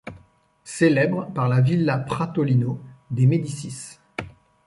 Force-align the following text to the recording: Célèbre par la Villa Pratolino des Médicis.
Célèbre 0.63 1.31
par 1.31 1.47
la 1.47 1.61
Villa 1.61 1.99
Pratolino 1.99 2.79
des 3.11 3.27
Médicis. 3.27 3.99